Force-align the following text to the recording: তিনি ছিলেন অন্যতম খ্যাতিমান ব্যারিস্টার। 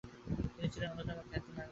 তিনি 0.53 0.67
ছিলেন 0.73 0.89
অন্যতম 0.91 1.17
খ্যাতিমান 1.21 1.55
ব্যারিস্টার। 1.55 1.67